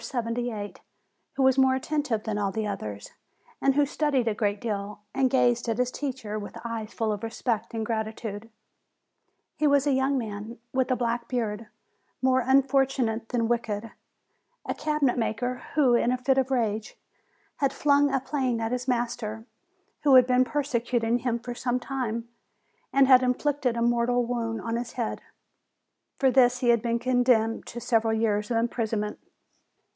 [0.01, 0.81] 78,
[1.35, 3.11] who was more attentive than all the others,
[3.61, 7.21] and who studied a great deal, and gazed at his teacher with eyes full of
[7.21, 8.49] respect and gratitude.
[9.57, 11.67] He was a young man, with a black beard,
[12.19, 13.91] more unfortunate than wicked,
[14.65, 16.97] a cabinet maker who, in a fit of rage,
[17.57, 19.45] had flung a plane at his master,
[20.01, 22.27] who had been persecuting him for some time,
[22.91, 25.21] and had inflicted a mortal wound on his head:
[26.17, 29.19] for this he had been condemned to several years of imprisonment.